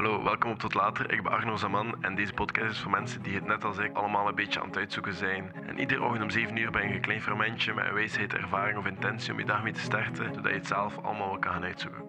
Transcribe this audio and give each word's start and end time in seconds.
Hallo, 0.00 0.22
welkom 0.22 0.50
op 0.50 0.58
Tot 0.58 0.74
Later. 0.74 1.12
Ik 1.12 1.22
ben 1.22 1.32
Arno 1.32 1.56
Zaman 1.56 2.02
en 2.02 2.14
deze 2.14 2.32
podcast 2.32 2.70
is 2.70 2.78
voor 2.78 2.90
mensen 2.90 3.22
die 3.22 3.34
het 3.34 3.46
net 3.46 3.64
als 3.64 3.78
ik 3.78 3.96
allemaal 3.96 4.28
een 4.28 4.34
beetje 4.34 4.60
aan 4.60 4.66
het 4.66 4.76
uitzoeken 4.76 5.14
zijn. 5.14 5.52
En 5.66 5.78
iedere 5.78 6.02
ochtend 6.02 6.22
om 6.22 6.30
7 6.30 6.56
uur 6.56 6.70
ben 6.70 6.88
je 6.88 6.94
een 6.94 7.00
klein 7.00 7.22
fermentje 7.22 7.74
met 7.74 7.84
een 7.86 7.94
wijsheid, 7.94 8.32
ervaring 8.32 8.78
of 8.78 8.86
intentie 8.86 9.32
om 9.32 9.38
je 9.38 9.44
dag 9.44 9.62
mee 9.62 9.72
te 9.72 9.80
starten, 9.80 10.34
zodat 10.34 10.50
je 10.50 10.58
het 10.58 10.66
zelf 10.66 10.98
allemaal 10.98 11.28
wel 11.28 11.38
kan 11.38 11.52
gaan 11.52 11.64
uitzoeken. 11.64 12.02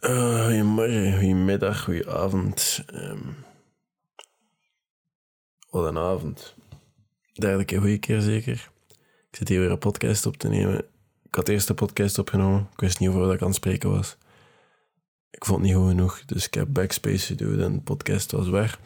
Uh, 0.00 0.44
goedemorgen, 0.44 1.12
goedemiddag, 1.12 1.84
goedenavond. 1.84 2.84
Um, 2.94 3.36
wat 5.70 5.86
een 5.86 5.98
avond. 5.98 6.56
Derde 7.32 7.64
keer 7.64 7.80
goede 7.80 7.98
keer 7.98 8.20
zeker. 8.20 8.70
Ik 9.30 9.36
zit 9.36 9.48
hier 9.48 9.60
weer 9.60 9.70
een 9.70 9.78
podcast 9.78 10.26
op 10.26 10.36
te 10.36 10.48
nemen. 10.48 10.78
Ik 11.26 11.34
had 11.34 11.48
eerst 11.48 11.66
de 11.66 11.74
podcast 11.74 12.18
opgenomen. 12.18 12.68
Ik 12.72 12.80
wist 12.80 12.98
niet 12.98 13.08
over 13.08 13.20
wat 13.20 13.32
ik 13.32 13.40
aan 13.40 13.46
het 13.46 13.56
spreken 13.56 13.90
was. 13.90 14.16
Ik 15.34 15.44
vond 15.44 15.62
niet 15.62 15.74
goed 15.74 15.88
genoeg, 15.88 16.24
dus 16.24 16.46
ik 16.46 16.54
heb 16.54 16.68
backspace 16.70 17.26
gedaan 17.26 17.60
en 17.60 17.72
de 17.72 17.80
podcast 17.80 18.30
was 18.30 18.48
weg. 18.48 18.78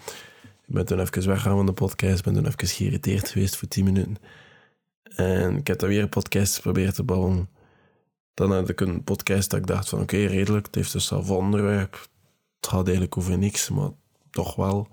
Ik 0.67 0.75
ben 0.75 0.87
toen 0.87 1.01
even 1.01 1.27
weggegaan 1.27 1.57
van 1.57 1.67
de 1.67 1.73
podcast, 1.73 2.25
ben 2.25 2.35
toen 2.35 2.47
even 2.47 2.67
geïrriteerd 2.67 3.29
geweest 3.29 3.57
voor 3.57 3.69
10 3.69 3.85
minuten. 3.85 4.17
En 5.03 5.57
ik 5.57 5.67
heb 5.67 5.79
dan 5.79 5.89
weer 5.89 6.03
een 6.03 6.09
podcast 6.09 6.55
geprobeerd 6.55 6.95
te 6.95 7.03
bouwen. 7.03 7.49
Dan 8.35 8.53
had 8.53 8.69
ik 8.69 8.81
een 8.81 9.05
podcast 9.05 9.51
dat 9.51 9.59
ik 9.59 9.67
dacht 9.67 9.89
van 9.89 10.01
oké, 10.01 10.17
redelijk, 10.17 10.67
het 10.67 10.75
heeft 10.75 10.93
dus 10.93 11.07
zelf 11.07 11.31
onderwerp. 11.31 12.09
Het 12.57 12.71
gaat 12.71 12.85
eigenlijk 12.85 13.17
over 13.17 13.39
niks, 13.39 13.69
maar 13.69 13.91
toch 14.31 14.55
wel. 14.55 14.89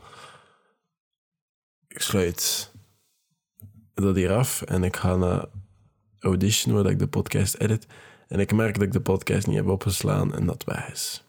Ik 1.87 2.01
sluit 2.01 2.71
dat 3.93 4.15
hier 4.15 4.33
af 4.33 4.61
en 4.61 4.83
ik 4.83 4.95
ga 4.95 5.15
naar 5.15 5.45
Audition, 6.19 6.73
waar 6.73 6.85
ik 6.85 6.99
de 6.99 7.07
podcast 7.07 7.55
edit. 7.55 7.87
En 8.27 8.39
ik 8.39 8.53
merk 8.53 8.73
dat 8.73 8.83
ik 8.83 8.91
de 8.91 9.01
podcast 9.01 9.47
niet 9.47 9.55
heb 9.55 9.67
opgeslaan 9.67 10.33
en 10.35 10.45
dat 10.45 10.63
weg 10.63 10.91
is. 10.91 11.25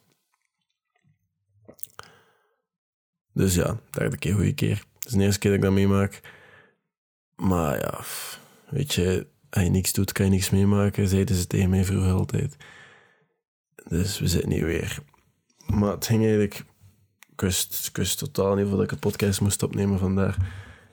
Dus 3.36 3.54
ja, 3.54 3.80
derde 3.90 4.18
keer 4.18 4.34
goede 4.34 4.54
keer. 4.54 4.84
Het 4.98 5.06
is 5.06 5.12
de 5.12 5.22
eerste 5.22 5.38
keer 5.38 5.50
dat 5.50 5.58
ik 5.58 5.64
dat 5.64 5.74
meemaak. 5.74 6.20
Maar 7.34 7.78
ja, 7.78 8.00
weet 8.68 8.94
je, 8.94 9.26
als 9.50 9.64
je 9.64 9.70
niks 9.70 9.92
doet, 9.92 10.12
kan 10.12 10.24
je 10.24 10.30
niks 10.30 10.50
meemaken, 10.50 11.08
zeiden 11.08 11.36
ze 11.36 11.46
tegen 11.46 11.70
mij 11.70 11.84
vroeger 11.84 12.12
altijd. 12.12 12.56
Dus 13.88 14.18
we 14.18 14.26
zitten 14.26 14.50
hier 14.50 14.64
weer. 14.64 14.98
Maar 15.66 15.90
het 15.90 16.06
ging 16.06 16.22
eigenlijk... 16.22 16.64
Ik 17.32 17.40
wist, 17.96 18.18
totaal 18.18 18.54
niet 18.54 18.72
of 18.72 18.82
ik 18.82 18.90
een 18.90 18.98
podcast 18.98 19.40
moest 19.40 19.62
opnemen 19.62 19.98
vandaag. 19.98 20.36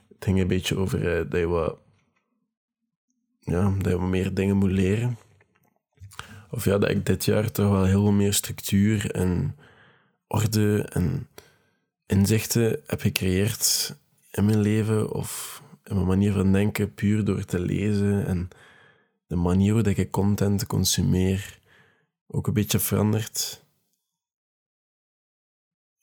Het 0.07 0.23
ging 0.23 0.39
een 0.39 0.47
beetje 0.47 0.77
over 0.77 0.99
uh, 0.99 1.29
dat 1.29 1.39
je 1.39 1.47
wat... 1.47 1.77
Ja, 3.39 3.73
dat 3.77 3.91
je 3.91 3.99
wat 3.99 4.09
meer 4.09 4.33
dingen 4.33 4.57
moet 4.57 4.71
leren. 4.71 5.17
Of 6.49 6.65
ja, 6.65 6.77
dat 6.77 6.89
ik 6.89 7.05
dit 7.05 7.25
jaar 7.25 7.51
toch 7.51 7.69
wel 7.69 7.85
heel 7.85 8.01
veel 8.01 8.11
meer 8.11 8.33
structuur 8.33 9.11
en 9.11 9.55
orde 10.27 10.81
en 10.89 11.27
inzichten 12.13 12.81
heb 12.85 13.01
gecreëerd 13.01 13.95
in 14.31 14.45
mijn 14.45 14.61
leven 14.61 15.11
of 15.11 15.61
in 15.83 15.95
mijn 15.95 16.07
manier 16.07 16.33
van 16.33 16.51
denken 16.51 16.93
puur 16.93 17.25
door 17.25 17.45
te 17.45 17.59
lezen 17.59 18.25
en 18.25 18.49
de 19.27 19.35
manier 19.35 19.73
hoe 19.73 19.83
ik 19.83 20.11
content 20.11 20.67
consumeer 20.67 21.59
ook 22.27 22.47
een 22.47 22.53
beetje 22.53 22.79
veranderd. 22.79 23.61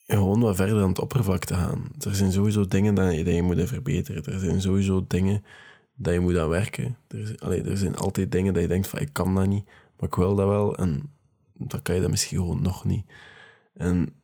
gewoon 0.06 0.40
wat 0.40 0.56
verder 0.56 0.82
aan 0.82 0.88
het 0.88 0.98
oppervlak 0.98 1.44
te 1.44 1.54
gaan. 1.54 1.90
Er 1.98 2.14
zijn 2.14 2.32
sowieso 2.32 2.66
dingen 2.66 2.94
dat 2.94 3.14
je, 3.14 3.42
moet 3.42 3.68
verbeteren. 3.68 4.24
Er 4.24 4.40
zijn 4.40 4.60
sowieso 4.60 5.04
dingen 5.06 5.44
dat 5.94 6.12
je 6.12 6.20
moet 6.20 6.38
aan 6.38 6.48
werken. 6.48 6.96
Er, 7.08 7.68
er 7.68 7.76
zijn 7.76 7.96
altijd 7.96 8.32
dingen 8.32 8.52
dat 8.52 8.62
je 8.62 8.68
denkt 8.68 8.88
van 8.88 8.98
ik 8.98 9.12
kan 9.12 9.34
dat 9.34 9.46
niet, 9.46 9.64
maar 9.66 10.08
ik 10.08 10.14
wil 10.14 10.34
dat 10.34 10.48
wel 10.48 10.76
en 10.76 11.12
dan 11.54 11.82
kan 11.82 11.94
je 11.94 12.00
dat 12.00 12.10
misschien 12.10 12.38
gewoon 12.38 12.62
nog 12.62 12.84
niet. 12.84 13.06
En 13.74 14.19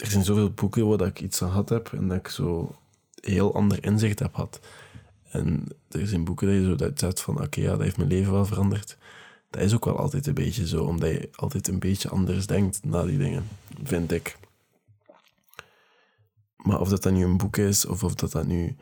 er 0.00 0.10
zijn 0.10 0.24
zoveel 0.24 0.50
boeken 0.50 0.86
waar 0.86 1.06
ik 1.06 1.20
iets 1.20 1.42
aan 1.42 1.48
gehad 1.48 1.68
heb 1.68 1.92
en 1.92 2.08
dat 2.08 2.16
ik 2.16 2.28
zo 2.28 2.74
heel 3.20 3.54
ander 3.54 3.84
inzicht 3.84 4.18
heb 4.18 4.34
gehad. 4.34 4.60
En 5.30 5.66
er 5.88 6.06
zijn 6.06 6.24
boeken 6.24 6.46
dat 6.46 6.56
je 6.56 6.64
zo 6.64 6.90
dat 6.94 7.20
van, 7.20 7.42
oké, 7.42 7.60
ja, 7.60 7.70
dat 7.70 7.80
heeft 7.80 7.96
mijn 7.96 8.08
leven 8.08 8.32
wel 8.32 8.44
veranderd. 8.44 8.98
Dat 9.50 9.62
is 9.62 9.74
ook 9.74 9.84
wel 9.84 9.98
altijd 9.98 10.26
een 10.26 10.34
beetje 10.34 10.66
zo, 10.66 10.84
omdat 10.84 11.08
je 11.08 11.28
altijd 11.34 11.68
een 11.68 11.78
beetje 11.78 12.08
anders 12.08 12.46
denkt 12.46 12.84
na 12.84 13.02
die 13.02 13.18
dingen, 13.18 13.44
vind 13.82 14.12
ik. 14.12 14.38
Maar 16.56 16.80
of 16.80 16.88
dat 16.88 17.02
dan 17.02 17.14
nu 17.14 17.24
een 17.24 17.36
boek 17.36 17.56
is, 17.56 17.86
of 17.86 18.04
of 18.04 18.14
dat 18.14 18.32
dat 18.32 18.46
nu 18.46 18.76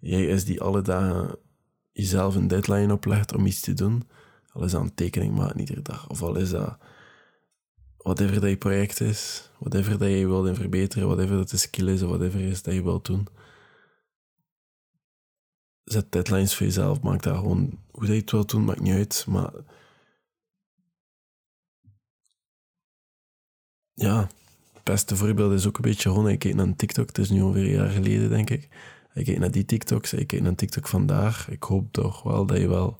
jij 0.00 0.26
is 0.26 0.44
die 0.44 0.60
alle 0.60 0.82
dagen 0.82 1.36
jezelf 1.92 2.34
een 2.34 2.48
deadline 2.48 2.92
oplegt 2.92 3.34
om 3.34 3.46
iets 3.46 3.60
te 3.60 3.74
doen, 3.74 4.02
al 4.52 4.64
is 4.64 4.70
dat 4.70 4.80
een 4.80 4.94
tekening 4.94 5.34
maken 5.34 5.60
iedere 5.60 5.82
dag, 5.82 6.08
of 6.08 6.22
al 6.22 6.36
is 6.36 6.50
dat 6.50 6.78
whatever 8.02 8.40
dat 8.40 8.50
je 8.50 8.56
project 8.56 9.00
is, 9.00 9.50
whatever 9.58 9.98
dat 9.98 10.08
je 10.08 10.26
wilt 10.26 10.56
verbeteren, 10.56 11.08
whatever 11.08 11.36
dat 11.36 11.50
de 11.50 11.56
skill 11.56 11.88
is 11.88 12.02
of 12.02 12.08
whatever 12.08 12.40
is 12.40 12.62
dat 12.62 12.74
je 12.74 12.82
wilt 12.82 13.04
doen. 13.04 13.26
Zet 15.84 16.12
deadlines 16.12 16.54
voor 16.54 16.66
jezelf, 16.66 17.00
maak 17.00 17.22
dat 17.22 17.36
gewoon 17.36 17.78
hoe 17.90 18.06
dat 18.06 18.14
je 18.14 18.20
het 18.20 18.30
wilt 18.30 18.50
doen, 18.50 18.64
maakt 18.64 18.80
niet 18.80 18.94
uit, 18.94 19.24
maar 19.28 19.52
ja, 23.94 24.28
het 24.72 24.82
beste 24.82 25.16
voorbeeld 25.16 25.52
is 25.52 25.66
ook 25.66 25.76
een 25.76 25.82
beetje 25.82 26.08
gewoon, 26.08 26.28
ik 26.28 26.38
keek 26.38 26.54
naar 26.54 26.66
een 26.66 26.76
TikTok, 26.76 27.06
het 27.06 27.18
is 27.18 27.30
nu 27.30 27.42
ongeveer 27.42 27.64
een 27.64 27.70
jaar 27.70 27.90
geleden 27.90 28.28
denk 28.28 28.50
ik. 28.50 28.68
Ik 29.14 29.24
keek 29.24 29.38
naar 29.38 29.50
die 29.50 29.64
TikToks, 29.64 30.12
ik 30.12 30.26
keek 30.26 30.40
naar 30.40 30.48
een 30.48 30.56
TikTok 30.56 30.88
vandaag. 30.88 31.48
Ik 31.50 31.62
hoop 31.62 31.92
toch 31.92 32.22
wel 32.22 32.46
dat 32.46 32.58
je 32.58 32.68
wel 32.68 32.98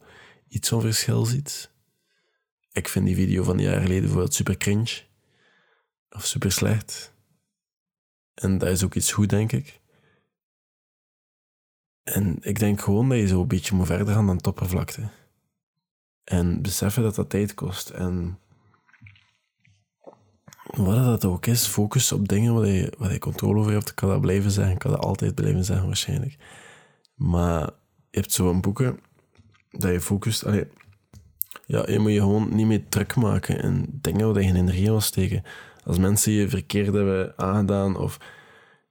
iets 0.49 0.69
van 0.69 0.81
verschil 0.81 1.25
ziet. 1.25 1.72
Ik 2.73 2.89
vind 2.89 3.07
die 3.07 3.15
video 3.15 3.43
van 3.43 3.57
een 3.57 3.65
jaar 3.65 3.81
geleden 3.81 4.03
bijvoorbeeld 4.03 4.35
super 4.35 4.57
cringe. 4.57 5.03
Of 6.11 6.27
super 6.27 6.53
slecht. 6.53 7.15
En 8.35 8.59
dat 8.59 8.69
is 8.69 8.85
ook 8.85 8.95
iets 8.95 9.13
goed, 9.13 9.31
denk 9.31 9.53
ik. 9.53 9.81
En 12.03 12.39
ik 12.41 12.59
denk 12.59 12.81
gewoon 12.81 13.09
dat 13.09 13.19
je 13.19 13.27
zo 13.27 13.41
een 13.41 13.49
beetje 13.49 13.75
moet 13.75 13.87
verder 13.87 14.15
gaan 14.15 14.27
dan 14.27 14.37
het 14.37 14.47
oppervlakte. 14.47 15.09
En 16.25 16.63
beseffen 16.63 17.03
dat 17.03 17.15
dat 17.15 17.31
tijd 17.31 17.55
kost. 17.55 17.89
En 17.91 18.39
wat 20.65 21.05
dat 21.05 21.25
ook 21.25 21.47
is, 21.47 21.67
focus 21.67 22.13
op 22.13 22.29
dingen 22.29 22.55
waar 22.55 22.67
je, 22.67 22.93
waar 22.99 23.13
je 23.13 23.19
controle 23.19 23.61
over 23.61 23.73
hebt. 23.73 23.89
Ik 23.89 23.95
kan 23.95 24.09
dat 24.09 24.21
blijven 24.21 24.51
zeggen, 24.51 24.73
ik 24.73 24.79
kan 24.79 24.91
dat 24.91 25.01
altijd 25.01 25.35
blijven 25.35 25.65
zeggen 25.65 25.87
waarschijnlijk. 25.87 26.37
Maar 27.15 27.61
je 28.11 28.19
hebt 28.19 28.33
zo'n 28.33 28.61
boeken 28.61 29.01
dat 29.71 29.93
je 29.93 30.01
focust. 30.01 30.45
Ja, 31.73 31.91
je 31.91 31.99
moet 31.99 32.13
je 32.13 32.21
gewoon 32.21 32.55
niet 32.55 32.67
meer 32.67 32.89
druk 32.89 33.17
maken 33.17 33.63
en 33.63 33.87
dingen 33.91 34.33
waar 34.33 34.43
je 34.43 34.49
geen 34.49 34.57
energie 34.57 34.85
wil 34.85 35.01
steken. 35.01 35.43
Als 35.85 35.99
mensen 35.99 36.33
je 36.33 36.49
verkeerd 36.49 36.95
hebben 36.95 37.39
aangedaan 37.39 37.97
of 37.97 38.19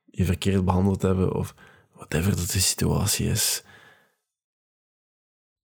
je 0.06 0.25
verkeerd 0.25 0.66
behandeld 0.66 1.02
hebben 1.02 1.36
of 1.36 1.56
whatever 1.94 2.36
dat 2.36 2.50
de 2.50 2.59
situatie 2.59 3.28
is. 3.28 3.64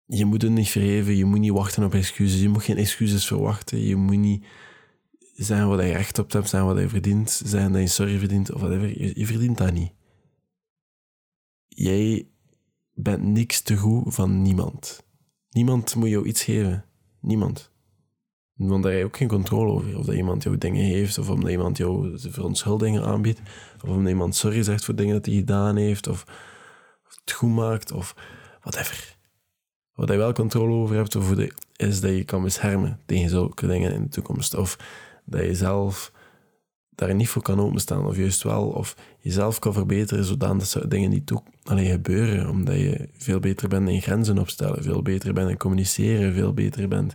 Je 0.06 0.24
moet 0.24 0.42
het 0.42 0.50
niet 0.50 0.68
vergeven, 0.68 1.16
je 1.16 1.24
moet 1.24 1.38
niet 1.38 1.52
wachten 1.52 1.84
op 1.84 1.94
excuses, 1.94 2.40
je 2.40 2.48
moet 2.48 2.62
geen 2.62 2.76
excuses 2.76 3.26
verwachten, 3.26 3.78
je 3.78 3.96
moet 3.96 4.16
niet 4.16 4.46
zeggen 5.34 5.68
wat 5.68 5.80
je 5.80 5.92
recht 5.92 6.18
op 6.18 6.32
hebt, 6.32 6.48
zeggen 6.48 6.68
wat 6.68 6.78
je 6.78 6.88
verdient, 6.88 7.42
zeggen 7.44 7.72
dat 7.72 7.80
je 7.80 7.86
sorry 7.86 8.18
verdient 8.18 8.52
of 8.52 8.60
whatever. 8.60 9.02
Je, 9.02 9.18
je 9.18 9.26
verdient 9.26 9.58
dat 9.58 9.72
niet. 9.72 9.92
Jij 11.68 12.28
bent 12.92 13.22
niks 13.22 13.60
te 13.60 13.76
goed 13.76 14.14
van 14.14 14.42
niemand. 14.42 15.06
Niemand 15.50 15.94
moet 15.94 16.08
jou 16.08 16.26
iets 16.26 16.44
geven. 16.44 16.87
Niemand. 17.20 17.70
Want 18.54 18.82
daar 18.82 18.92
heb 18.92 19.00
je 19.00 19.06
ook 19.06 19.16
geen 19.16 19.28
controle 19.28 19.72
over. 19.72 19.98
Of 19.98 20.06
dat 20.06 20.14
iemand 20.14 20.42
jou 20.42 20.58
dingen 20.58 20.84
heeft, 20.84 21.18
of 21.18 21.30
omdat 21.30 21.50
iemand 21.50 21.76
jou 21.76 22.18
verontschuldigingen 22.18 23.04
aanbiedt, 23.04 23.40
of 23.82 23.88
omdat 23.88 24.08
iemand 24.08 24.36
sorry 24.36 24.62
zegt 24.62 24.84
voor 24.84 24.94
dingen 24.94 25.14
dat 25.14 25.26
hij 25.26 25.34
gedaan 25.34 25.76
heeft, 25.76 26.06
of, 26.06 26.24
het 27.08 27.32
goed 27.32 27.54
maakt, 27.54 27.92
of 27.92 28.14
whatever. 28.60 29.16
Wat 29.92 30.08
je 30.08 30.16
wel 30.16 30.32
controle 30.32 30.72
over 30.72 30.96
hebt, 30.96 31.16
is 31.76 32.00
dat 32.00 32.10
je 32.10 32.24
kan 32.24 32.42
beschermen 32.42 33.00
tegen 33.06 33.30
zulke 33.30 33.66
dingen 33.66 33.92
in 33.92 34.02
de 34.02 34.08
toekomst. 34.08 34.54
Of 34.54 34.78
dat 35.24 35.44
je 35.44 35.54
zelf 35.54 36.12
daar 36.98 37.14
niet 37.14 37.28
voor 37.28 37.42
kan 37.42 37.60
openstaan, 37.60 38.06
of 38.06 38.16
juist 38.16 38.42
wel, 38.42 38.68
of 38.68 38.96
jezelf 39.20 39.58
kan 39.58 39.72
verbeteren 39.72 40.24
zodat 40.24 40.72
dat 40.72 40.90
dingen 40.90 41.10
niet 41.10 41.26
toe, 41.26 41.42
alleen 41.64 41.90
gebeuren, 41.90 42.48
omdat 42.48 42.76
je 42.76 43.08
veel 43.12 43.40
beter 43.40 43.68
bent 43.68 43.88
in 43.88 44.02
grenzen 44.02 44.38
opstellen, 44.38 44.82
veel 44.82 45.02
beter 45.02 45.32
bent 45.32 45.50
in 45.50 45.56
communiceren, 45.56 46.34
veel 46.34 46.52
beter 46.52 46.88
bent 46.88 47.12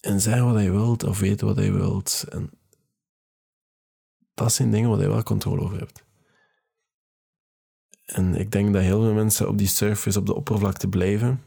in 0.00 0.20
zeggen 0.20 0.52
wat 0.52 0.62
je 0.62 0.70
wilt, 0.70 1.04
of 1.04 1.18
weten 1.18 1.46
wat 1.46 1.64
je 1.64 1.72
wilt. 1.72 2.24
En 2.28 2.50
dat 4.34 4.52
zijn 4.52 4.70
dingen 4.70 4.90
waar 4.90 5.00
je 5.00 5.08
wel 5.08 5.22
controle 5.22 5.60
over 5.62 5.78
hebt. 5.78 6.04
En 8.04 8.34
ik 8.34 8.52
denk 8.52 8.72
dat 8.72 8.82
heel 8.82 9.02
veel 9.02 9.14
mensen 9.14 9.48
op 9.48 9.58
die 9.58 9.66
surface, 9.66 10.18
op 10.18 10.26
de 10.26 10.34
oppervlakte 10.34 10.88
blijven 10.88 11.42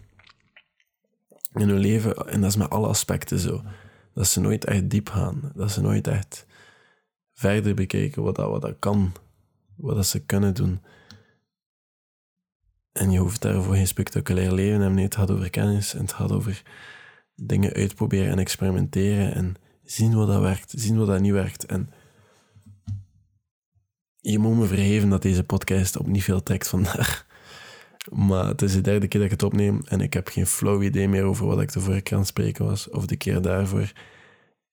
in 1.53 1.69
hun 1.69 1.79
leven, 1.79 2.15
en 2.15 2.41
dat 2.41 2.49
is 2.49 2.55
met 2.55 2.69
alle 2.69 2.87
aspecten 2.87 3.39
zo 3.39 3.61
dat 4.19 4.27
ze 4.27 4.39
nooit 4.39 4.65
echt 4.65 4.89
diep 4.89 5.09
gaan. 5.09 5.51
Dat 5.55 5.71
ze 5.71 5.81
nooit 5.81 6.07
echt 6.07 6.45
verder 7.33 7.73
bekijken 7.73 8.23
wat 8.23 8.35
dat, 8.35 8.49
wat 8.49 8.61
dat 8.61 8.75
kan. 8.79 9.13
Wat 9.75 9.95
dat 9.95 10.05
ze 10.05 10.19
kunnen 10.19 10.53
doen. 10.53 10.81
En 12.91 13.11
je 13.11 13.19
hoeft 13.19 13.41
daarvoor 13.41 13.75
geen 13.75 13.87
spectaculair 13.87 14.51
leven 14.51 14.79
hebben. 14.79 14.95
Nee, 14.95 15.05
het 15.05 15.15
gaat 15.15 15.31
over 15.31 15.49
kennis 15.49 15.93
en 15.93 16.01
het 16.01 16.13
gaat 16.13 16.31
over 16.31 16.61
dingen 17.35 17.73
uitproberen 17.73 18.31
en 18.31 18.39
experimenteren 18.39 19.33
en 19.33 19.55
Zien 19.83 20.15
wat 20.15 20.27
dat 20.27 20.41
werkt, 20.41 20.73
zien 20.75 20.97
wat 20.97 21.07
dat 21.07 21.19
niet 21.19 21.31
werkt. 21.31 21.65
En 21.65 21.89
je 24.15 24.39
moet 24.39 24.57
me 24.57 24.65
vergeven 24.65 25.09
dat 25.09 25.21
deze 25.21 25.43
podcast 25.43 25.97
op 25.97 26.07
niet 26.07 26.23
veel 26.23 26.43
tekst 26.43 26.69
vandaag. 26.69 27.27
Maar 28.09 28.47
het 28.47 28.61
is 28.61 28.73
de 28.73 28.81
derde 28.81 29.07
keer 29.07 29.19
dat 29.19 29.31
ik 29.31 29.39
het 29.39 29.43
opneem 29.43 29.81
en 29.85 30.01
ik 30.01 30.13
heb 30.13 30.27
geen 30.27 30.45
flauw 30.45 30.81
idee 30.81 31.07
meer 31.07 31.23
over 31.23 31.45
wat 31.45 31.61
ik 31.61 31.71
de 31.71 31.79
vorige 31.79 32.01
keer 32.01 32.17
aan 32.17 32.25
spreken 32.25 32.65
was. 32.65 32.89
Of 32.89 33.05
de 33.05 33.15
keer 33.15 33.41
daarvoor. 33.41 33.91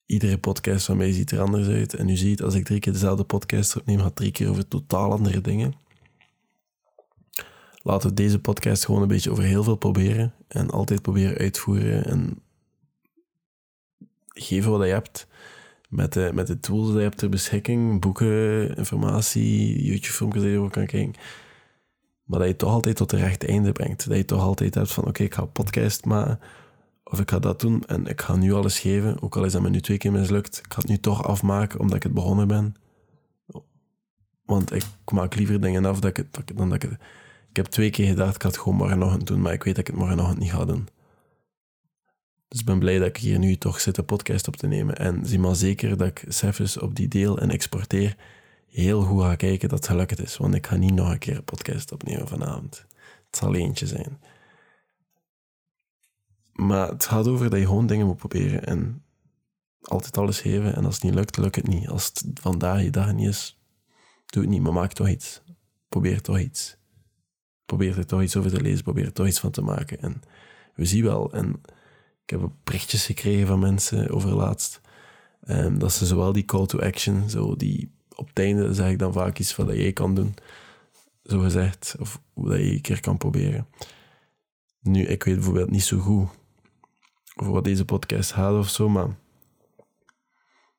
Iedere 0.07 0.39
podcast 0.39 0.87
van 0.87 0.97
mij 0.97 1.13
ziet 1.13 1.31
er 1.31 1.41
anders 1.41 1.69
uit. 1.69 1.95
En 1.95 2.09
u 2.09 2.17
ziet, 2.17 2.43
als 2.43 2.55
ik 2.55 2.65
drie 2.65 2.81
keer 2.81 2.93
dezelfde 2.93 3.25
podcast 3.25 3.77
opneem, 3.77 3.99
gaat 3.99 4.17
drie 4.17 4.31
keer 4.31 4.49
over 4.49 4.69
totaal 4.69 5.13
andere 5.13 5.41
dingen. 5.41 5.75
Laten 7.83 8.09
we 8.09 8.15
deze 8.15 8.39
podcast 8.39 8.85
gewoon 8.85 9.03
een 9.03 9.09
beetje 9.09 9.31
over 9.31 9.45
heel 9.45 9.63
veel 9.65 9.77
proberen. 9.77 10.35
En 10.49 10.71
altijd 10.71 11.03
proberen 11.03 11.39
uitvoeren 11.39 12.05
en 12.05 12.41
geven 14.29 14.71
wat 14.71 14.87
je 14.87 14.93
hebt. 14.93 15.27
Met 15.89 16.13
de, 16.13 16.31
met 16.35 16.47
de 16.47 16.61
tools 16.61 16.87
die 16.87 16.97
je 16.97 17.03
hebt 17.03 17.19
ter 17.19 17.29
beschikking. 17.29 18.01
Boeken, 18.01 18.77
informatie, 18.77 19.83
YouTube-filmpjes 19.85 20.43
die 20.43 20.53
je 20.53 20.59
over 20.59 20.71
kan 20.71 20.87
kijken. 20.87 21.15
Maar 22.27 22.39
dat 22.39 22.49
je 22.49 22.57
toch 22.57 22.71
altijd 22.73 22.97
tot 22.97 23.11
het 23.11 23.21
rechte 23.21 23.47
einde 23.47 23.73
brengt. 23.73 24.09
Dat 24.09 24.17
je 24.17 24.25
toch 24.25 24.43
altijd 24.43 24.75
hebt 24.75 24.93
van, 24.93 25.05
oké, 25.07 25.23
ik 25.23 25.35
ga 25.35 25.43
een 25.43 25.53
podcast 25.53 26.05
maken. 26.05 26.41
Of 27.05 27.21
ik 27.21 27.31
ga 27.31 27.39
dat 27.39 27.61
doen 27.61 27.85
en 27.85 28.07
ik 28.07 28.21
ga 28.21 28.37
nu 28.37 28.53
alles 28.53 28.79
geven. 28.79 29.23
Ook 29.23 29.37
al 29.37 29.45
is 29.45 29.53
dat 29.53 29.63
me 29.63 29.71
nu 29.71 29.81
twee 29.81 29.99
keer 29.99 30.13
mislukt. 30.13 30.59
Ik 30.59 30.73
ga 30.73 30.81
het 30.81 30.89
nu 30.89 30.99
toch 30.99 31.25
afmaken 31.25 31.81
omdat 31.81 31.97
ik 31.97 32.03
het 32.03 32.15
begonnen 32.15 32.49
ben. 32.49 32.75
Want 34.45 34.73
ik 34.73 34.85
maak 35.13 35.35
liever 35.35 35.61
dingen 35.61 35.85
af 35.85 36.01
dat 36.01 36.11
ik 36.11 36.17
het, 36.17 36.57
dan 36.57 36.69
dat 36.69 36.83
ik 36.83 36.91
het... 36.91 37.01
Ik 37.51 37.57
heb 37.57 37.67
twee 37.67 37.91
keer 37.91 38.07
gedacht, 38.07 38.35
ik 38.35 38.43
had 38.43 38.53
het 38.53 38.61
gewoon 38.61 38.79
morgenochtend 38.79 39.27
doen. 39.27 39.41
Maar 39.41 39.53
ik 39.53 39.63
weet 39.63 39.75
dat 39.75 39.89
ik 39.89 39.95
het 39.95 40.03
morgenochtend 40.03 40.39
niet 40.39 40.51
ga 40.51 40.65
doen. 40.65 40.89
Dus 42.49 42.61
ik 42.61 42.67
ben 42.67 42.79
blij 42.79 42.99
dat 42.99 43.09
ik 43.09 43.17
hier 43.17 43.39
nu 43.39 43.57
toch 43.57 43.81
zit 43.81 43.97
een 43.97 44.05
podcast 44.05 44.49
op 44.49 44.57
te 44.57 44.67
nemen. 44.67 44.97
En 44.97 45.27
zie 45.27 45.39
maar 45.39 45.57
zeker 45.57 45.97
dat 45.97 46.09
ik 46.09 46.25
cijfers 46.29 46.79
op 46.79 46.95
die 46.95 47.09
deel 47.09 47.39
en 47.39 47.51
exporteer 47.51 48.17
heel 48.67 49.03
goed 49.03 49.23
ga 49.23 49.35
kijken 49.35 49.69
dat 49.69 49.79
het 49.79 49.89
gelukt 49.89 50.23
is. 50.23 50.37
Want 50.37 50.55
ik 50.55 50.67
ga 50.67 50.77
niet 50.77 50.95
nog 50.95 51.11
een 51.11 51.19
keer 51.19 51.37
een 51.37 51.45
podcast 51.45 51.93
opnemen 51.93 52.29
vanavond. 52.29 52.87
Het 53.27 53.37
zal 53.37 53.55
eentje 53.55 53.87
zijn. 53.87 54.21
Maar 56.53 56.89
het 56.89 57.05
gaat 57.05 57.27
over 57.27 57.51
dat 57.51 57.59
je 57.59 57.67
gewoon 57.67 57.87
dingen 57.87 58.07
moet 58.07 58.17
proberen 58.17 58.67
en 58.67 59.05
altijd 59.81 60.17
alles 60.17 60.41
geven. 60.41 60.75
En 60.75 60.85
als 60.85 60.95
het 60.95 61.05
niet 61.05 61.15
lukt, 61.15 61.37
lukt 61.37 61.57
het 61.57 61.69
niet. 61.69 61.89
Als 61.89 62.07
het 62.07 62.25
vandaag 62.41 62.83
je 62.83 62.91
dag 62.91 63.13
niet 63.13 63.29
is, 63.29 63.59
doe 64.27 64.43
het 64.43 64.51
niet, 64.51 64.63
maar 64.63 64.73
maak 64.73 64.93
toch 64.93 65.09
iets. 65.09 65.43
Probeer 65.89 66.21
toch 66.21 66.39
iets. 66.39 66.77
Probeer 67.67 67.99
er 67.99 68.07
toch 68.07 68.23
iets 68.23 68.37
over 68.37 68.51
te 68.51 68.61
lezen, 68.61 68.83
probeer 68.83 69.05
er 69.05 69.13
toch 69.13 69.27
iets 69.27 69.41
van 69.41 69.51
te 69.51 69.63
maken. 69.63 70.01
En 70.01 70.23
we 70.75 70.85
zien 70.85 71.03
wel, 71.03 71.33
en 71.33 71.61
ik 72.25 72.31
heb 72.31 72.51
berichtjes 72.65 73.07
gekregen 73.07 73.47
van 73.47 73.59
mensen 73.59 74.11
over 74.11 74.35
laatst, 74.35 74.81
um, 75.49 75.79
dat 75.79 75.93
ze 75.93 76.07
zowel 76.07 76.33
die 76.33 76.45
call 76.45 76.67
to 76.67 76.79
action, 76.79 77.31
zo 77.31 77.57
die 77.57 77.96
op 78.17 78.29
het 78.29 78.39
einde 78.39 78.75
zeg 78.75 78.91
ik 78.91 78.99
dan 78.99 79.13
vaak 79.13 79.39
iets 79.39 79.57
wat 79.57 79.73
jij 79.73 79.93
kan 79.93 80.15
doen, 80.15 80.35
zo 81.25 81.39
gezegd, 81.39 81.97
of 81.99 82.21
dat 82.35 82.59
je 82.59 82.73
een 82.73 82.81
keer 82.81 83.01
kan 83.01 83.17
proberen. 83.17 83.67
Nu, 84.81 85.03
ik 85.03 85.25
weet 85.25 85.35
bijvoorbeeld 85.35 85.71
niet 85.71 85.85
zo 85.85 85.99
goed 85.99 86.29
over 87.37 87.53
wat 87.53 87.65
deze 87.65 87.85
podcast 87.85 88.33
gaat 88.33 88.59
of 88.59 88.69
zo, 88.69 88.89
maar 88.89 89.09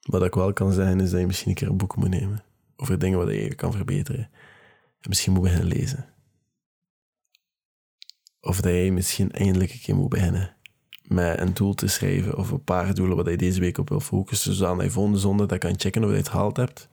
wat 0.01 0.24
ik 0.24 0.34
wel 0.34 0.54
kan 0.54 0.72
zeggen 0.74 1.00
is 1.00 1.10
dat 1.10 1.19
je 1.19 1.25
misschien 1.25 1.50
een 1.50 1.56
keer 1.56 1.68
een 1.68 1.78
boek 1.78 1.95
moet 1.95 2.10
nemen 2.10 2.44
over 2.78 3.00
dingen 3.00 3.18
wat 3.18 3.34
je 3.34 3.56
kan 3.56 3.72
verbeteren. 3.72 4.30
En 5.00 5.10
misschien 5.10 5.34
moet 5.34 5.42
beginnen 5.42 5.68
lezen. 5.68 6.06
Of 8.42 8.62
dat 8.62 8.74
je 8.74 8.92
misschien 8.92 9.31
eindelijk 9.31 9.72
een 9.72 9.80
keer 9.80 9.95
moet 9.95 10.10
beginnen 10.10 10.56
met 11.01 11.39
een 11.39 11.54
doel 11.54 11.74
te 11.74 11.88
schrijven 11.88 12.38
of 12.38 12.51
een 12.51 12.63
paar 12.63 12.94
doelen 12.94 13.18
waar 13.18 13.30
je 13.30 13.38
deze 13.38 13.60
week 13.60 13.78
op 13.78 13.89
wil 13.89 14.00
focussen, 14.00 14.54
zodat 14.54 14.84
je 14.84 14.89
volgende 14.89 15.19
zondag 15.19 15.48
dat 15.48 15.60
kan 15.60 15.80
checken 15.80 16.04
of 16.04 16.10
je 16.10 16.16
het 16.16 16.30
gehaald 16.30 16.57
hebt. 16.57 16.89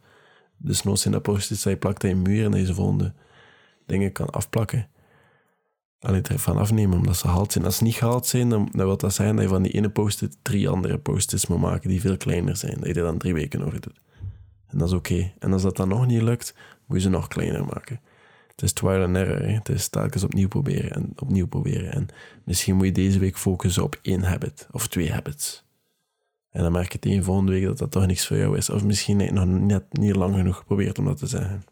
Dus 0.64 0.82
nooit 0.82 1.04
in 1.04 1.10
dat 1.10 1.22
post-it 1.22 1.62
dat 1.62 1.72
je 1.72 1.78
plakt 1.78 2.04
aan 2.04 2.22
muur 2.22 2.44
en 2.44 2.58
je 2.58 2.66
ze 2.66 2.74
volgende 2.74 3.12
dingen 3.86 4.12
kan 4.12 4.30
afplakken. 4.30 4.88
Alleen 6.00 6.24
ervan 6.24 6.56
afnemen 6.56 6.98
omdat 6.98 7.16
ze 7.16 7.26
gehaald 7.26 7.52
zijn. 7.52 7.64
Als 7.64 7.76
ze 7.76 7.82
niet 7.82 7.94
gehaald 7.94 8.26
zijn, 8.26 8.48
dan, 8.48 8.68
dan 8.72 8.86
wil 8.86 8.96
dat 8.96 9.14
zijn 9.14 9.34
dat 9.34 9.44
je 9.44 9.50
van 9.50 9.62
die 9.62 9.72
ene 9.72 9.90
post-it 9.90 10.36
drie 10.42 10.68
andere 10.68 10.98
post-its 10.98 11.46
moet 11.46 11.60
maken 11.60 11.88
die 11.88 12.00
veel 12.00 12.16
kleiner 12.16 12.56
zijn. 12.56 12.74
Dat 12.74 12.86
je 12.86 12.94
er 12.94 13.02
dan 13.02 13.18
drie 13.18 13.34
weken 13.34 13.62
over 13.62 13.80
doet. 13.80 14.00
En 14.66 14.78
dat 14.78 14.88
is 14.88 14.94
oké. 14.94 15.32
En 15.38 15.52
als 15.52 15.62
dat 15.62 15.76
dan 15.76 15.88
nog 15.88 16.06
niet 16.06 16.22
lukt, 16.22 16.54
moet 16.86 16.96
je 16.96 17.02
ze 17.02 17.08
nog 17.08 17.28
kleiner 17.28 17.64
maken. 17.64 18.00
Het 18.48 18.62
is 18.62 18.72
trial 18.72 19.02
and 19.02 19.16
error. 19.16 19.48
Het 19.48 19.68
is 19.68 19.88
telkens 19.88 20.24
opnieuw 20.24 20.48
proberen 20.48 20.90
en 20.90 21.12
opnieuw 21.16 21.46
proberen. 21.46 21.92
En 21.92 22.08
misschien 22.44 22.76
moet 22.76 22.86
je 22.86 22.92
deze 22.92 23.18
week 23.18 23.38
focussen 23.38 23.82
op 23.82 23.98
één 24.02 24.22
habit 24.22 24.68
of 24.70 24.86
twee 24.88 25.12
habits. 25.12 25.63
En 26.54 26.62
dan 26.62 26.72
merk 26.72 26.92
je 26.92 26.98
tegen 26.98 27.24
volgende 27.24 27.52
week 27.52 27.64
dat 27.64 27.78
dat 27.78 27.90
toch 27.90 28.06
niks 28.06 28.26
voor 28.26 28.36
jou 28.36 28.56
is. 28.56 28.70
Of 28.70 28.84
misschien 28.84 29.18
heb 29.18 29.28
je 29.28 29.34
nog 29.34 29.46
net 29.46 29.92
niet 29.92 30.16
lang 30.16 30.34
genoeg 30.34 30.56
geprobeerd 30.56 30.98
om 30.98 31.04
dat 31.04 31.18
te 31.18 31.26
zeggen. 31.26 31.64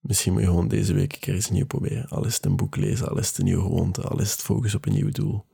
Misschien 0.00 0.32
moet 0.32 0.42
je 0.42 0.48
gewoon 0.48 0.68
deze 0.68 0.94
week 0.94 1.12
een 1.12 1.18
keer 1.18 1.34
iets 1.34 1.50
nieuw 1.50 1.66
proberen. 1.66 2.08
Al 2.08 2.26
is 2.26 2.34
het 2.34 2.44
een 2.44 2.56
boek 2.56 2.76
lezen, 2.76 3.08
al 3.08 3.18
is 3.18 3.38
een 3.38 3.44
nieuwe 3.44 3.62
gewoonte, 3.62 4.02
al 4.02 4.20
is 4.20 4.32
het 4.32 4.40
focus 4.40 4.74
op 4.74 4.86
een 4.86 4.92
nieuw 4.92 5.10
doel. 5.10 5.44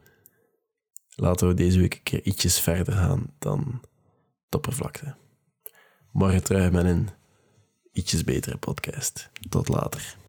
Laten 1.14 1.48
we 1.48 1.54
deze 1.54 1.78
week 1.78 1.94
een 1.94 2.02
keer 2.02 2.22
ietsjes 2.22 2.60
verder 2.60 2.94
gaan 2.94 3.34
dan 3.38 3.80
de 4.48 4.56
oppervlakte. 4.56 5.14
Morgen 6.12 6.44
terug 6.44 6.70
met 6.70 6.84
een 6.84 7.08
ietsjes 7.92 8.24
betere 8.24 8.56
podcast. 8.56 9.30
Tot 9.48 9.68
later. 9.68 10.19